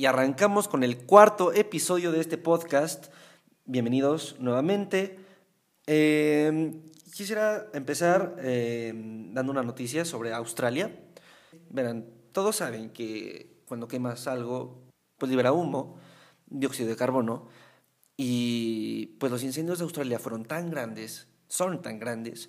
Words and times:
Y 0.00 0.06
arrancamos 0.06 0.66
con 0.66 0.82
el 0.82 1.04
cuarto 1.04 1.52
episodio 1.52 2.10
de 2.10 2.20
este 2.20 2.38
podcast. 2.38 3.12
Bienvenidos 3.66 4.36
nuevamente. 4.40 5.18
Eh, 5.86 6.72
quisiera 7.12 7.66
empezar 7.74 8.34
eh, 8.38 8.94
dando 8.94 9.52
una 9.52 9.62
noticia 9.62 10.06
sobre 10.06 10.32
Australia. 10.32 10.98
Verán, 11.68 12.06
todos 12.32 12.56
saben 12.56 12.88
que 12.94 13.60
cuando 13.66 13.88
quemas 13.88 14.26
algo, 14.26 14.84
pues 15.18 15.28
libera 15.28 15.52
humo, 15.52 15.98
dióxido 16.46 16.88
de 16.88 16.96
carbono, 16.96 17.48
y 18.16 19.18
pues 19.20 19.30
los 19.30 19.42
incendios 19.42 19.80
de 19.80 19.84
Australia 19.84 20.18
fueron 20.18 20.46
tan 20.46 20.70
grandes, 20.70 21.28
son 21.46 21.82
tan 21.82 21.98
grandes, 21.98 22.48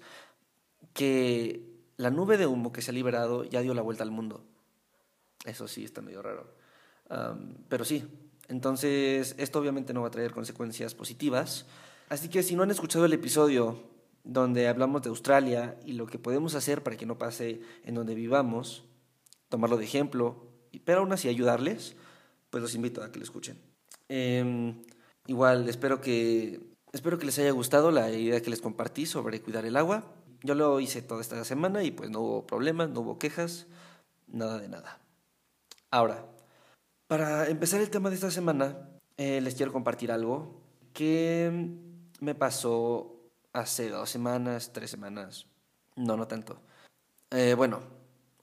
que 0.94 1.66
la 1.98 2.12
nube 2.12 2.38
de 2.38 2.48
humo 2.48 2.72
que 2.72 2.82
se 2.82 2.92
ha 2.92 2.94
liberado 2.94 3.44
ya 3.44 3.60
dio 3.60 3.74
la 3.74 3.82
vuelta 3.82 4.06
al 4.06 4.12
mundo. 4.12 4.46
Eso 5.44 5.68
sí, 5.68 5.84
está 5.84 6.02
medio 6.02 6.22
raro 6.22 6.61
pero 7.68 7.86
sí, 7.86 8.04
entonces 8.48 9.36
esto 9.38 9.60
obviamente 9.60 9.94
no 9.94 10.02
va 10.02 10.08
a 10.08 10.12
traer 10.12 10.32
consecuencias 10.32 10.96
positivas. 10.96 11.66
Así 12.10 12.30
que 12.30 12.44
si 12.44 12.56
no 12.56 12.64
han 12.64 12.72
escuchado 12.72 13.06
el 13.06 13.14
episodio 13.14 13.82
donde 14.24 14.68
hablamos 14.68 15.02
de 15.02 15.10
Australia 15.10 15.78
y 15.86 15.94
lo 15.94 16.06
que 16.06 16.20
podemos 16.20 16.56
hacer 16.56 16.84
para 16.84 16.98
que 16.98 17.06
no 17.06 17.18
pase 17.18 17.62
en 17.84 17.96
donde 17.96 18.16
vivamos, 18.16 18.84
tomarlo 19.50 19.78
de 19.78 19.86
ejemplo, 19.86 20.48
pero 20.86 21.00
aún 21.00 21.12
así 21.12 21.28
ayudarles, 21.28 21.96
pues 22.50 22.62
los 22.62 22.76
invito 22.76 23.04
a 23.04 23.12
que 23.12 23.20
lo 23.20 23.24
escuchen. 23.24 23.58
Em, 24.10 24.82
igual, 25.28 25.68
espero 25.70 26.02
que, 26.02 26.60
espero 26.92 27.18
que 27.18 27.26
les 27.26 27.40
haya 27.40 27.52
gustado 27.52 27.92
la 27.92 28.12
idea 28.12 28.42
que 28.42 28.50
les 28.50 28.62
compartí 28.62 29.06
sobre 29.06 29.42
cuidar 29.42 29.66
el 29.66 29.78
agua. 29.78 30.14
Yo 30.44 30.56
lo 30.56 30.80
hice 30.80 31.02
toda 31.02 31.22
esta 31.22 31.44
semana 31.46 31.84
y 31.84 31.92
pues 31.92 32.10
no 32.10 32.20
hubo 32.20 32.48
problemas, 32.48 32.90
no 32.90 33.02
hubo 33.02 33.20
quejas, 33.20 33.68
nada 34.28 34.60
de 34.60 34.68
nada. 34.68 35.00
Ahora, 35.90 36.26
para 37.12 37.50
empezar 37.50 37.82
el 37.82 37.90
tema 37.90 38.10
de 38.10 38.16
esta 38.16 38.32
semana, 38.32 38.88
eh, 39.18 39.42
les 39.42 39.56
quiero 39.56 39.74
compartir 39.74 40.14
algo 40.14 40.62
que 40.94 41.52
me 42.22 42.36
pasó 42.36 43.20
hace 43.52 43.90
dos 43.90 44.10
semanas, 44.10 44.72
tres 44.72 44.92
semanas, 44.92 45.46
no, 45.98 46.16
no 46.16 46.26
tanto. 46.30 46.62
Eh, 47.32 47.54
bueno, 47.54 47.82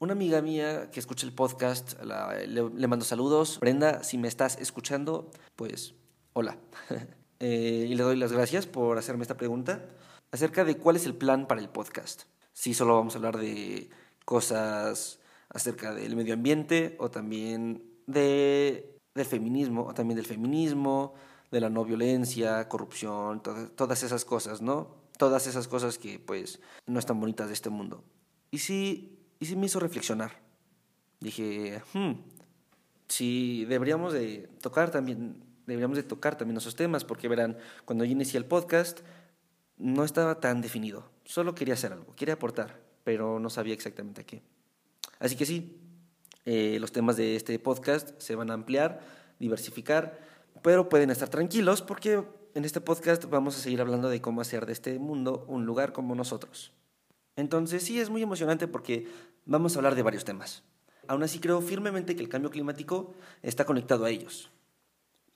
una 0.01 0.13
amiga 0.13 0.43
mía 0.43 0.91
que 0.91 1.01
escucha 1.01 1.25
el 1.25 1.33
podcast, 1.33 1.95
le, 2.03 2.87
mando 2.89 3.07
saludos. 3.07 3.59
Brenda, 3.59 4.05
si 4.05 4.19
me 4.19 4.29
estás 4.29 4.59
escuchando, 4.59 5.31
pues 5.57 5.95
hola. 6.35 6.59
Eh, 7.41 7.87
y 7.89 7.95
le 7.95 8.03
doy 8.03 8.17
las 8.17 8.33
gracias 8.33 8.67
por 8.67 8.99
hacerme 8.99 9.23
esta 9.23 9.37
pregunta 9.37 9.87
acerca 10.33 10.65
de 10.65 10.77
cuál 10.77 10.97
es 10.97 11.07
el 11.07 11.15
plan 11.15 11.47
para 11.47 11.61
el 11.61 11.69
podcast. 11.69 12.25
Si 12.53 12.75
solo 12.75 12.97
vamos 12.97 13.15
a 13.15 13.19
hablar 13.19 13.39
de 13.39 13.89
cosas 14.25 15.21
acerca 15.49 15.95
del 15.95 16.17
medio 16.17 16.35
ambiente 16.35 16.97
o 16.99 17.13
también 17.13 17.89
de, 18.09 18.99
del 19.15 19.27
feminismo, 19.27 19.95
también 19.95 20.17
del 20.17 20.27
feminismo, 20.27 21.15
de 21.53 21.61
la 21.61 21.71
no 21.71 21.85
violencia, 21.85 22.69
corrupción, 22.69 23.41
todas 23.77 24.03
esas 24.03 24.25
cosas, 24.25 24.61
¿no? 24.61 24.97
Todas 25.17 25.47
esas 25.47 25.69
cosas 25.69 25.99
que 25.99 26.19
pues 26.19 26.61
no 26.87 26.99
están 26.99 27.21
bonitas 27.21 27.47
de 27.49 27.55
este 27.55 27.71
mundo. 27.71 28.03
Y 28.51 28.59
sí, 28.59 29.19
y 29.39 29.47
sí 29.47 29.57
me 29.57 29.67
hizo 29.67 29.79
reflexionar. 29.79 30.33
Dije, 31.21 31.83
hmm, 31.93 32.13
sí, 33.09 33.65
deberíamos 33.67 34.13
de 34.13 34.49
tocar 34.61 34.91
también, 34.91 35.43
deberíamos 35.67 35.97
de 35.97 36.03
tocar 36.03 36.37
también 36.37 36.57
esos 36.57 36.77
temas, 36.77 37.05
porque 37.05 37.29
verán, 37.29 37.59
cuando 37.85 38.05
yo 38.05 38.13
inicié 38.13 38.39
el 38.39 38.47
podcast, 38.47 39.01
no 39.77 40.05
estaba 40.05 40.41
tan 40.41 40.61
definido. 40.61 41.11
Solo 41.25 41.55
quería 41.55 41.75
hacer 41.75 41.93
algo, 41.93 42.15
quería 42.15 42.35
aportar, 42.35 42.81
pero 43.05 43.39
no 43.39 43.51
sabía 43.51 43.75
exactamente 43.75 44.23
a 44.23 44.25
qué. 44.25 44.43
Así 45.19 45.37
que 45.37 45.45
sí, 45.45 45.88
eh, 46.51 46.79
los 46.81 46.93
temas 46.93 47.19
de 47.19 47.37
este 47.37 47.59
podcast 47.59 48.19
se 48.19 48.35
van 48.35 48.51
a 48.51 48.55
ampliar, 48.55 49.01
diversificar, 49.39 50.19
pero 50.63 50.89
pueden 50.89 51.11
estar 51.11 51.29
tranquilos 51.29 51.83
porque 51.83 52.25
en 52.55 52.65
este 52.65 52.81
podcast 52.81 53.27
vamos 53.27 53.55
a 53.55 53.61
seguir 53.61 53.83
hablando 53.83 54.09
de 54.09 54.23
cómo 54.23 54.41
hacer 54.41 54.65
de 54.65 54.73
este 54.73 54.99
mundo 54.99 55.45
un 55.47 55.67
lugar 55.67 55.93
como 55.93 56.15
nosotros. 56.15 56.73
Entonces 57.37 57.83
sí 57.83 58.01
es 58.01 58.09
muy 58.09 58.23
emocionante 58.23 58.67
porque 58.67 59.07
vamos 59.45 59.77
a 59.77 59.81
hablar 59.81 59.95
de 59.95 60.01
varios 60.01 60.25
temas. 60.25 60.63
Aún 61.07 61.23
así 61.23 61.39
creo 61.39 61.61
firmemente 61.61 62.17
que 62.17 62.23
el 62.23 62.31
cambio 62.31 62.51
climático 62.51 63.13
está 63.43 63.67
conectado 63.67 64.07
a 64.07 64.11
ellos. 64.11 64.51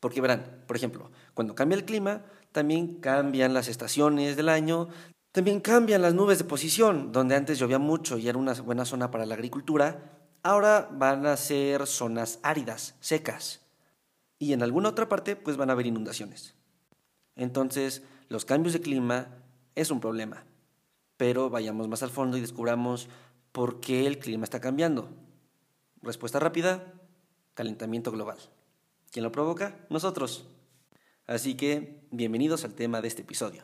Porque 0.00 0.22
verán, 0.22 0.64
por 0.66 0.76
ejemplo, 0.76 1.10
cuando 1.34 1.54
cambia 1.54 1.76
el 1.76 1.84
clima, 1.84 2.24
también 2.52 3.00
cambian 3.00 3.52
las 3.52 3.68
estaciones 3.68 4.34
del 4.34 4.48
año, 4.48 4.88
también 5.30 5.60
cambian 5.60 6.00
las 6.00 6.14
nubes 6.14 6.38
de 6.38 6.44
posición, 6.44 7.12
donde 7.12 7.34
antes 7.34 7.58
llovía 7.58 7.78
mucho 7.78 8.16
y 8.16 8.30
era 8.30 8.38
una 8.38 8.54
buena 8.54 8.86
zona 8.86 9.10
para 9.10 9.26
la 9.26 9.34
agricultura, 9.34 10.21
ahora 10.42 10.88
van 10.92 11.26
a 11.26 11.36
ser 11.36 11.86
zonas 11.86 12.38
áridas, 12.42 12.94
secas. 13.00 13.60
Y 14.38 14.52
en 14.52 14.62
alguna 14.62 14.88
otra 14.88 15.08
parte, 15.08 15.36
pues 15.36 15.56
van 15.56 15.70
a 15.70 15.74
haber 15.74 15.86
inundaciones. 15.86 16.54
Entonces, 17.36 18.02
los 18.28 18.44
cambios 18.44 18.72
de 18.72 18.80
clima 18.80 19.28
es 19.74 19.90
un 19.90 20.00
problema. 20.00 20.44
Pero 21.16 21.50
vayamos 21.50 21.88
más 21.88 22.02
al 22.02 22.10
fondo 22.10 22.36
y 22.36 22.40
descubramos 22.40 23.08
por 23.52 23.80
qué 23.80 24.06
el 24.06 24.18
clima 24.18 24.44
está 24.44 24.60
cambiando. 24.60 25.10
Respuesta 26.00 26.40
rápida, 26.40 26.92
calentamiento 27.54 28.10
global. 28.10 28.38
¿Quién 29.12 29.22
lo 29.22 29.30
provoca? 29.30 29.86
Nosotros. 29.90 30.46
Así 31.26 31.54
que, 31.54 32.06
bienvenidos 32.10 32.64
al 32.64 32.74
tema 32.74 33.00
de 33.00 33.08
este 33.08 33.22
episodio. 33.22 33.62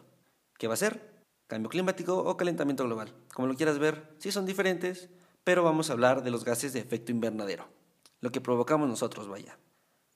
¿Qué 0.59 0.69
va 0.69 0.75
a 0.75 0.77
ser? 0.77 1.25
¿Cambio 1.49 1.71
climático 1.71 2.19
o 2.19 2.37
calentamiento 2.37 2.85
global? 2.85 3.13
Como 3.35 3.49
lo 3.49 3.55
quieras 3.55 3.79
ver, 3.79 4.15
sí 4.19 4.31
son 4.31 4.47
diferentes, 4.47 5.09
pero 5.49 5.63
vamos 5.63 5.89
a 5.89 5.95
hablar 5.95 6.23
de 6.23 6.31
los 6.31 6.45
gases 6.45 6.75
de 6.75 6.81
efecto 6.81 7.11
invernadero, 7.11 7.71
lo 8.21 8.31
que 8.31 8.43
provocamos 8.43 8.87
nosotros, 8.87 9.29
vaya. 9.29 9.57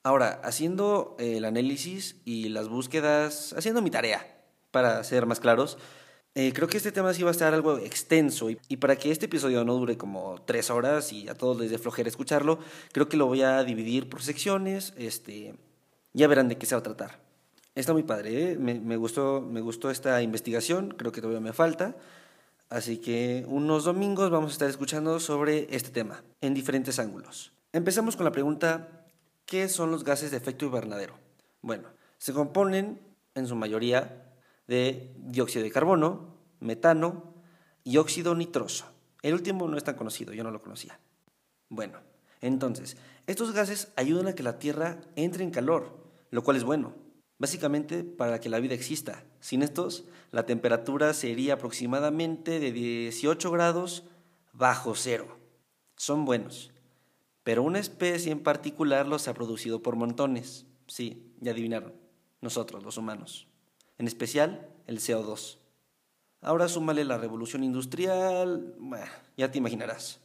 Ahora, 0.03 0.39
haciendo 0.43 1.15
el 1.17 1.43
análisis 1.43 2.17
y 2.23 2.49
las 2.49 2.69
búsquedas, 2.69 3.51
haciendo 3.57 3.81
mi 3.81 3.89
tarea, 3.89 4.43
para 4.69 5.03
ser 5.03 5.25
más 5.25 5.39
claros, 5.39 5.79
eh, 6.35 6.53
creo 6.53 6.67
que 6.67 6.77
este 6.77 6.91
tema 6.91 7.15
sí 7.15 7.23
va 7.23 7.29
a 7.29 7.31
estar 7.31 7.51
algo 7.51 7.79
extenso 7.79 8.51
y, 8.51 8.77
para 8.77 8.95
que 8.95 9.09
este 9.09 9.25
episodio 9.25 9.65
no 9.65 9.73
dure 9.73 9.97
como 9.97 10.39
tres 10.45 10.69
horas 10.69 11.11
y 11.11 11.27
a 11.27 11.33
todos 11.33 11.59
les 11.59 11.71
dé 11.71 11.79
flojera 11.79 12.09
escucharlo, 12.09 12.59
creo 12.91 13.09
que 13.09 13.17
lo 13.17 13.25
voy 13.25 13.41
a 13.41 13.63
dividir 13.63 14.09
por 14.09 14.21
secciones, 14.21 14.93
este, 14.97 15.55
ya 16.13 16.27
verán 16.27 16.47
de 16.47 16.59
qué 16.59 16.67
se 16.67 16.75
va 16.75 16.81
a 16.81 16.83
tratar. 16.83 17.19
Está 17.73 17.91
muy 17.91 18.03
padre, 18.03 18.51
¿eh? 18.51 18.57
me, 18.59 18.97
gustó, 18.97 19.41
me 19.41 19.61
gustó 19.61 19.89
esta 19.89 20.21
investigación, 20.21 20.93
creo 20.95 21.11
que 21.11 21.21
todavía 21.21 21.41
me 21.41 21.53
falta, 21.53 21.95
Así 22.69 22.97
que 22.97 23.45
unos 23.47 23.83
domingos 23.83 24.31
vamos 24.31 24.51
a 24.51 24.53
estar 24.53 24.69
escuchando 24.69 25.19
sobre 25.19 25.67
este 25.75 25.91
tema 25.91 26.23
en 26.41 26.53
diferentes 26.53 26.99
ángulos. 26.99 27.53
Empezamos 27.71 28.15
con 28.15 28.25
la 28.25 28.31
pregunta, 28.31 29.05
¿qué 29.45 29.69
son 29.69 29.91
los 29.91 30.03
gases 30.03 30.31
de 30.31 30.37
efecto 30.37 30.65
invernadero? 30.65 31.15
Bueno, 31.61 31.89
se 32.17 32.33
componen 32.33 32.99
en 33.35 33.47
su 33.47 33.55
mayoría 33.55 34.33
de 34.67 35.13
dióxido 35.17 35.63
de 35.63 35.71
carbono, 35.71 36.37
metano 36.59 37.35
y 37.83 37.97
óxido 37.97 38.35
nitroso. 38.35 38.85
El 39.21 39.33
último 39.33 39.67
no 39.67 39.77
es 39.77 39.83
tan 39.83 39.95
conocido, 39.95 40.33
yo 40.33 40.43
no 40.43 40.51
lo 40.51 40.61
conocía. 40.61 40.99
Bueno, 41.69 41.99
entonces, 42.41 42.97
estos 43.27 43.53
gases 43.53 43.89
ayudan 43.95 44.27
a 44.27 44.35
que 44.35 44.43
la 44.43 44.59
Tierra 44.59 44.99
entre 45.15 45.43
en 45.43 45.51
calor, 45.51 45.97
lo 46.29 46.43
cual 46.43 46.57
es 46.57 46.63
bueno 46.63 47.02
básicamente 47.37 48.03
para 48.03 48.39
que 48.39 48.49
la 48.49 48.59
vida 48.59 48.73
exista. 48.73 49.25
Sin 49.39 49.61
estos, 49.61 50.05
la 50.31 50.45
temperatura 50.45 51.13
sería 51.13 51.55
aproximadamente 51.55 52.59
de 52.59 52.71
18 52.71 53.51
grados 53.51 54.03
bajo 54.53 54.95
cero. 54.95 55.37
Son 55.95 56.25
buenos, 56.25 56.71
pero 57.43 57.63
una 57.63 57.79
especie 57.79 58.31
en 58.31 58.41
particular 58.41 59.07
los 59.07 59.27
ha 59.27 59.33
producido 59.33 59.81
por 59.81 59.95
montones. 59.95 60.65
Sí, 60.87 61.33
ya 61.39 61.51
adivinaron, 61.51 61.93
nosotros, 62.41 62.83
los 62.83 62.97
humanos. 62.97 63.47
En 63.97 64.07
especial, 64.07 64.69
el 64.87 64.99
CO2. 64.99 65.57
Ahora 66.41 66.67
súmale 66.67 67.05
la 67.05 67.17
revolución 67.17 67.63
industrial, 67.63 68.75
ya 69.37 69.51
te 69.51 69.57
imaginarás. 69.57 70.19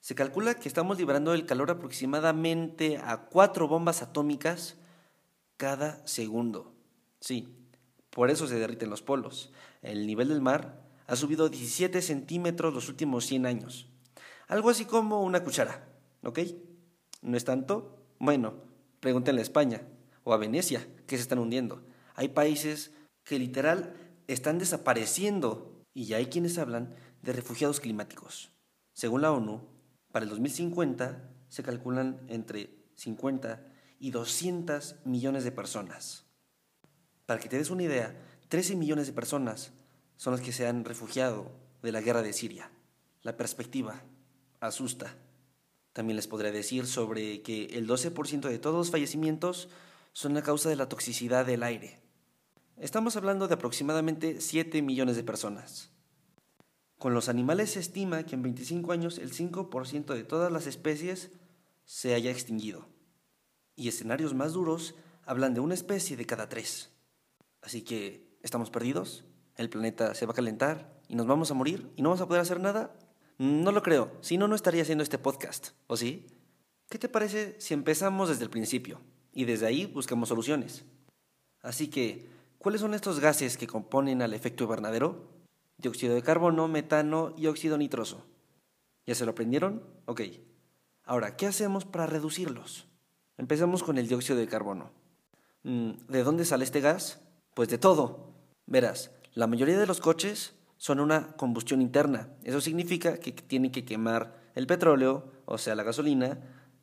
Se 0.00 0.14
calcula 0.14 0.54
que 0.54 0.68
estamos 0.68 0.98
liberando 0.98 1.34
el 1.34 1.46
calor 1.46 1.70
aproximadamente 1.70 2.98
a 2.98 3.22
cuatro 3.26 3.66
bombas 3.66 4.02
atómicas 4.02 4.76
cada 5.56 6.06
segundo. 6.06 6.74
Sí, 7.20 7.56
por 8.10 8.30
eso 8.30 8.46
se 8.46 8.58
derriten 8.58 8.90
los 8.90 9.02
polos. 9.02 9.52
El 9.82 10.06
nivel 10.06 10.28
del 10.28 10.40
mar 10.40 10.82
ha 11.06 11.16
subido 11.16 11.48
17 11.48 12.02
centímetros 12.02 12.74
los 12.74 12.88
últimos 12.88 13.26
100 13.26 13.46
años. 13.46 13.88
Algo 14.48 14.70
así 14.70 14.84
como 14.84 15.22
una 15.22 15.42
cuchara, 15.42 15.88
¿ok? 16.22 16.40
¿No 17.22 17.36
es 17.36 17.44
tanto? 17.44 18.04
Bueno, 18.18 18.54
pregúntenle 19.00 19.40
a 19.40 19.42
España 19.42 19.82
o 20.24 20.32
a 20.32 20.36
Venecia, 20.36 20.86
que 21.06 21.16
se 21.16 21.22
están 21.22 21.38
hundiendo. 21.38 21.84
Hay 22.14 22.28
países 22.28 22.92
que 23.24 23.38
literal 23.38 23.94
están 24.26 24.58
desapareciendo 24.58 25.82
y 25.92 26.06
ya 26.06 26.18
hay 26.18 26.26
quienes 26.26 26.58
hablan 26.58 26.94
de 27.22 27.32
refugiados 27.32 27.80
climáticos. 27.80 28.52
Según 28.92 29.22
la 29.22 29.32
ONU, 29.32 29.62
para 30.12 30.24
el 30.24 30.30
2050 30.30 31.30
se 31.48 31.62
calculan 31.62 32.20
entre 32.28 32.70
50 32.94 33.75
y 33.98 34.10
200 34.10 34.96
millones 35.04 35.44
de 35.44 35.52
personas. 35.52 36.24
Para 37.26 37.40
que 37.40 37.48
te 37.48 37.58
des 37.58 37.70
una 37.70 37.82
idea, 37.82 38.16
13 38.48 38.76
millones 38.76 39.06
de 39.06 39.12
personas 39.12 39.72
son 40.16 40.32
las 40.32 40.40
que 40.40 40.52
se 40.52 40.66
han 40.66 40.84
refugiado 40.84 41.50
de 41.82 41.92
la 41.92 42.00
guerra 42.00 42.22
de 42.22 42.32
Siria. 42.32 42.70
La 43.22 43.36
perspectiva 43.36 44.02
asusta. 44.60 45.16
También 45.92 46.16
les 46.16 46.28
podré 46.28 46.52
decir 46.52 46.86
sobre 46.86 47.42
que 47.42 47.64
el 47.66 47.88
12% 47.88 48.48
de 48.48 48.58
todos 48.58 48.76
los 48.76 48.90
fallecimientos 48.90 49.68
son 50.12 50.36
a 50.36 50.42
causa 50.42 50.68
de 50.68 50.76
la 50.76 50.88
toxicidad 50.88 51.44
del 51.46 51.62
aire. 51.62 52.00
Estamos 52.76 53.16
hablando 53.16 53.48
de 53.48 53.54
aproximadamente 53.54 54.40
7 54.40 54.82
millones 54.82 55.16
de 55.16 55.24
personas. 55.24 55.90
Con 56.98 57.14
los 57.14 57.28
animales 57.28 57.72
se 57.72 57.80
estima 57.80 58.24
que 58.24 58.34
en 58.34 58.42
25 58.42 58.92
años 58.92 59.18
el 59.18 59.32
5% 59.32 60.14
de 60.14 60.24
todas 60.24 60.52
las 60.52 60.66
especies 60.66 61.30
se 61.84 62.14
haya 62.14 62.30
extinguido. 62.30 62.88
Y 63.76 63.88
escenarios 63.88 64.34
más 64.34 64.54
duros 64.54 64.94
hablan 65.24 65.54
de 65.54 65.60
una 65.60 65.74
especie 65.74 66.16
de 66.16 66.26
cada 66.26 66.48
tres. 66.48 66.90
Así 67.62 67.82
que, 67.82 68.26
¿estamos 68.42 68.70
perdidos? 68.70 69.24
¿El 69.56 69.68
planeta 69.68 70.14
se 70.14 70.26
va 70.26 70.32
a 70.32 70.36
calentar 70.36 71.00
y 71.08 71.14
nos 71.14 71.26
vamos 71.26 71.50
a 71.50 71.54
morir 71.54 71.90
y 71.96 72.02
no 72.02 72.08
vamos 72.08 72.22
a 72.22 72.26
poder 72.26 72.42
hacer 72.42 72.60
nada? 72.60 72.96
No 73.38 73.70
lo 73.70 73.82
creo, 73.82 74.12
si 74.22 74.38
no, 74.38 74.48
no 74.48 74.54
estaría 74.54 74.82
haciendo 74.82 75.04
este 75.04 75.18
podcast, 75.18 75.70
¿o 75.88 75.96
sí? 75.96 76.26
¿Qué 76.88 76.98
te 76.98 77.08
parece 77.08 77.56
si 77.60 77.74
empezamos 77.74 78.28
desde 78.28 78.44
el 78.44 78.50
principio 78.50 79.00
y 79.32 79.44
desde 79.44 79.66
ahí 79.66 79.86
buscamos 79.86 80.30
soluciones? 80.30 80.84
Así 81.60 81.88
que, 81.88 82.30
¿cuáles 82.58 82.80
son 82.80 82.94
estos 82.94 83.20
gases 83.20 83.56
que 83.56 83.66
componen 83.66 84.22
al 84.22 84.32
efecto 84.32 84.64
invernadero? 84.64 85.28
Dióxido 85.76 86.14
de 86.14 86.22
carbono, 86.22 86.68
metano 86.68 87.34
y 87.36 87.48
óxido 87.48 87.76
nitroso. 87.76 88.24
¿Ya 89.04 89.14
se 89.14 89.24
lo 89.24 89.32
aprendieron? 89.32 89.82
Ok. 90.06 90.22
Ahora, 91.04 91.36
¿qué 91.36 91.46
hacemos 91.46 91.84
para 91.84 92.06
reducirlos? 92.06 92.86
Empecemos 93.38 93.82
con 93.82 93.98
el 93.98 94.08
dióxido 94.08 94.38
de 94.38 94.46
carbono. 94.46 94.90
Mm, 95.62 95.92
¿De 96.08 96.22
dónde 96.22 96.44
sale 96.44 96.64
este 96.64 96.80
gas? 96.80 97.20
Pues 97.54 97.68
de 97.68 97.78
todo. 97.78 98.32
Verás, 98.66 99.10
la 99.34 99.46
mayoría 99.46 99.78
de 99.78 99.86
los 99.86 100.00
coches 100.00 100.54
son 100.76 101.00
una 101.00 101.36
combustión 101.36 101.82
interna. 101.82 102.28
Eso 102.44 102.60
significa 102.60 103.18
que 103.18 103.32
tienen 103.32 103.72
que 103.72 103.84
quemar 103.84 104.40
el 104.54 104.66
petróleo, 104.66 105.30
o 105.44 105.58
sea, 105.58 105.74
la 105.74 105.82
gasolina, 105.82 106.38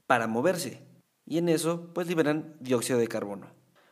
para 0.07 0.27
moverse. 0.27 0.81
Y 1.25 1.37
en 1.37 1.49
eso, 1.49 1.89
pues 1.93 2.07
liberan 2.07 2.55
dióxido 2.59 2.99
de 2.99 3.07
carbono. 3.07 3.47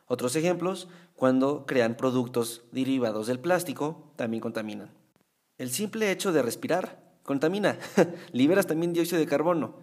Otros 0.05 0.35
ejemplos, 0.35 0.89
cuando 1.15 1.65
crean 1.65 1.95
productos 1.95 2.63
derivados 2.71 3.27
del 3.27 3.39
plástico, 3.39 4.11
también 4.17 4.41
contaminan. 4.41 4.91
El 5.57 5.71
simple 5.71 6.11
hecho 6.11 6.31
de 6.31 6.41
respirar 6.41 7.01
contamina. 7.23 7.77
Liberas 8.33 8.67
también 8.67 8.93
dióxido 8.93 9.19
de 9.19 9.27
carbono. 9.27 9.75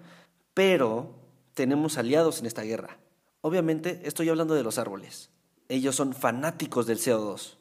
Pero 0.55 1.15
tenemos 1.59 1.99
aliados 1.99 2.39
en 2.39 2.47
esta 2.47 2.63
guerra. 2.63 3.01
Obviamente 3.41 4.03
estoy 4.05 4.29
hablando 4.29 4.55
de 4.55 4.63
los 4.63 4.79
árboles. 4.79 5.31
Ellos 5.69 5.97
son 5.97 6.15
fanáticos 6.15 6.87
del 6.87 7.01
CO2. 7.01 7.57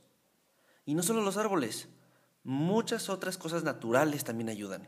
Y 0.85 0.94
no 0.94 1.01
solo 1.01 1.23
los 1.23 1.35
árboles, 1.35 1.89
muchas 2.44 3.09
otras 3.09 3.39
cosas 3.39 3.63
naturales 3.63 4.23
también 4.23 4.49
ayudan. 4.49 4.88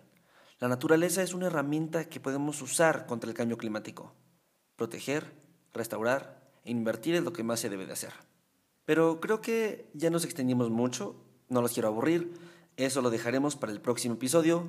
La 0.59 0.67
naturaleza 0.67 1.23
es 1.23 1.33
una 1.33 1.47
herramienta 1.47 2.07
que 2.07 2.19
podemos 2.19 2.61
usar 2.61 3.07
contra 3.07 3.27
el 3.27 3.35
cambio 3.35 3.57
climático. 3.57 4.13
Proteger, 4.75 5.33
restaurar 5.73 6.47
e 6.63 6.69
invertir 6.69 7.15
es 7.15 7.23
lo 7.23 7.33
que 7.33 7.41
más 7.41 7.59
se 7.59 7.69
debe 7.69 7.87
de 7.87 7.93
hacer. 7.93 8.13
Pero 8.85 9.19
creo 9.19 9.41
que 9.41 9.89
ya 9.95 10.11
nos 10.11 10.23
extendimos 10.23 10.69
mucho, 10.69 11.15
no 11.47 11.63
los 11.63 11.73
quiero 11.73 11.87
aburrir, 11.87 12.35
eso 12.77 13.01
lo 13.01 13.09
dejaremos 13.09 13.55
para 13.55 13.71
el 13.71 13.81
próximo 13.81 14.13
episodio. 14.13 14.67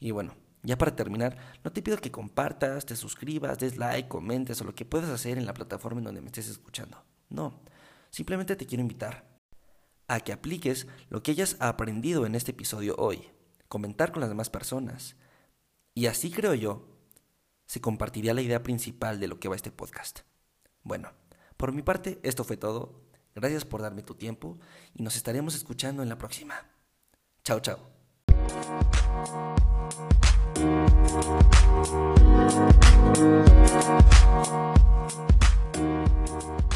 Y 0.00 0.10
bueno, 0.10 0.34
ya 0.64 0.78
para 0.78 0.96
terminar, 0.96 1.36
no 1.62 1.72
te 1.72 1.82
pido 1.82 1.98
que 1.98 2.10
compartas, 2.10 2.86
te 2.86 2.96
suscribas, 2.96 3.58
des 3.58 3.76
like, 3.76 4.08
comentes 4.08 4.60
o 4.60 4.64
lo 4.64 4.74
que 4.74 4.84
puedas 4.84 5.10
hacer 5.10 5.38
en 5.38 5.46
la 5.46 5.54
plataforma 5.54 6.00
en 6.00 6.06
donde 6.06 6.22
me 6.22 6.28
estés 6.28 6.48
escuchando. 6.48 7.04
No, 7.28 7.60
simplemente 8.10 8.56
te 8.56 8.66
quiero 8.66 8.82
invitar 8.82 9.24
a 10.08 10.20
que 10.20 10.32
apliques 10.32 10.86
lo 11.10 11.22
que 11.22 11.32
hayas 11.32 11.56
aprendido 11.60 12.26
en 12.26 12.34
este 12.34 12.52
episodio 12.52 12.94
hoy, 12.98 13.30
comentar 13.68 14.10
con 14.10 14.20
las 14.20 14.30
demás 14.30 14.50
personas. 14.50 15.16
Y 15.94 16.06
así 16.06 16.30
creo 16.30 16.54
yo, 16.54 16.88
se 17.66 17.80
compartiría 17.80 18.34
la 18.34 18.42
idea 18.42 18.62
principal 18.62 19.20
de 19.20 19.28
lo 19.28 19.38
que 19.38 19.48
va 19.48 19.56
este 19.56 19.70
podcast. 19.70 20.20
Bueno, 20.82 21.12
por 21.56 21.72
mi 21.72 21.82
parte, 21.82 22.20
esto 22.22 22.44
fue 22.44 22.56
todo. 22.56 23.04
Gracias 23.34 23.64
por 23.64 23.82
darme 23.82 24.02
tu 24.02 24.14
tiempo 24.14 24.58
y 24.94 25.02
nos 25.02 25.16
estaremos 25.16 25.54
escuchando 25.54 26.02
en 26.02 26.08
la 26.08 26.18
próxima. 26.18 26.54
Chao, 27.42 27.60
chao. 27.60 27.94
Thank 30.52 30.68
you. 36.62 36.73